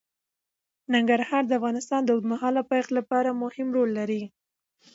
ننګرهار 0.93 1.43
د 1.47 1.51
افغانستان 1.59 2.01
د 2.03 2.09
اوږدمهاله 2.13 2.61
پایښت 2.69 2.91
لپاره 2.99 3.39
مهم 3.41 3.67
رول 3.75 3.89
لري. 3.99 4.23